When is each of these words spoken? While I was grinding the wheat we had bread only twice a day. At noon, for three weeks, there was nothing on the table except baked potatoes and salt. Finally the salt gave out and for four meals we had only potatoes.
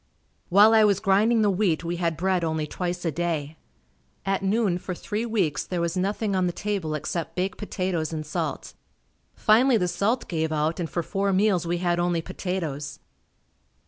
While 0.49 0.73
I 0.73 0.83
was 0.83 0.99
grinding 0.99 1.43
the 1.43 1.51
wheat 1.51 1.83
we 1.83 1.97
had 1.97 2.17
bread 2.17 2.43
only 2.43 2.65
twice 2.65 3.05
a 3.05 3.11
day. 3.11 3.55
At 4.25 4.41
noon, 4.41 4.79
for 4.79 4.95
three 4.95 5.27
weeks, 5.27 5.63
there 5.63 5.79
was 5.79 5.95
nothing 5.95 6.35
on 6.35 6.47
the 6.47 6.51
table 6.53 6.95
except 6.95 7.35
baked 7.35 7.59
potatoes 7.59 8.11
and 8.11 8.25
salt. 8.25 8.73
Finally 9.35 9.77
the 9.77 9.87
salt 9.87 10.27
gave 10.27 10.51
out 10.51 10.79
and 10.79 10.89
for 10.89 11.03
four 11.03 11.31
meals 11.31 11.67
we 11.67 11.77
had 11.77 11.99
only 11.99 12.19
potatoes. 12.23 12.97